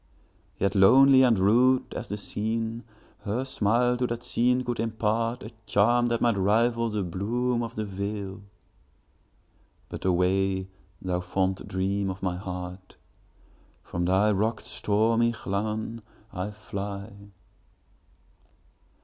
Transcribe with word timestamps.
Yet 0.57 0.73
lonely 0.73 1.21
and 1.21 1.37
rude 1.37 1.93
as 1.93 2.07
the 2.09 2.17
scene, 2.17 2.83
Her 3.19 3.45
smile 3.45 3.97
to 3.97 4.07
that 4.07 4.23
scene 4.23 4.63
could 4.63 4.77
impartA 4.77 5.51
charm 5.67 6.07
that 6.07 6.21
might 6.21 6.37
rival 6.39 6.89
the 6.89 7.03
bloom 7.03 7.61
of 7.61 7.75
the 7.75 7.85
vale,—But 7.85 10.03
away, 10.03 10.69
thou 11.03 11.19
fond 11.19 11.67
dream 11.67 12.09
of 12.09 12.23
my 12.23 12.35
heart! 12.37 12.95
From 13.83 14.05
thy 14.05 14.31
rocks, 14.31 14.65
stormy 14.65 15.33
Llannon, 15.33 16.01
I 16.33 16.49
fly. 16.49 17.11